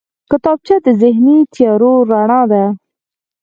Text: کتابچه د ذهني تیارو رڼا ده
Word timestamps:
کتابچه 0.31 0.75
د 0.85 0.87
ذهني 1.01 1.37
تیارو 1.53 1.93
رڼا 2.11 2.41
ده 2.51 2.63